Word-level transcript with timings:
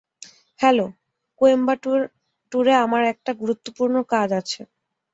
Hello, 0.59 0.85
কোয়েম্বাটুরে 1.41 2.73
আমার 2.85 3.03
একটা 3.13 3.31
গুরুত্বপূর্ণ 3.41 3.95
কাজ 4.13 4.29
আছে। 4.41 4.61